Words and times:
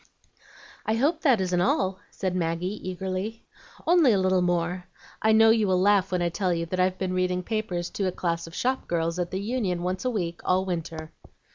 "I 0.83 0.95
hope 0.95 1.21
that 1.21 1.39
isn't 1.39 1.61
all?" 1.61 1.99
said 2.09 2.35
Maggie, 2.35 2.89
eagerly. 2.89 3.45
"Only 3.85 4.13
a 4.13 4.19
little 4.19 4.41
more. 4.41 4.85
I 5.21 5.31
know 5.31 5.51
you 5.51 5.67
will 5.67 5.79
laugh 5.79 6.11
when 6.11 6.23
I 6.23 6.29
tell 6.29 6.51
you 6.51 6.65
that 6.65 6.79
I've 6.79 6.97
been 6.97 7.13
reading 7.13 7.43
papers 7.43 7.91
to 7.91 8.07
a 8.07 8.11
class 8.11 8.47
of 8.47 8.55
shop 8.55 8.87
girls 8.87 9.19
at 9.19 9.29
the 9.29 9.39
Union 9.39 9.83
once 9.83 10.03
a 10.03 10.09
week 10.09 10.41
all 10.43 10.65
winter." 10.65 11.13